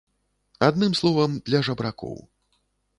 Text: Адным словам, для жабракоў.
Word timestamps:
Адным 0.69 0.97
словам, 1.01 1.37
для 1.51 1.59
жабракоў. 1.71 2.17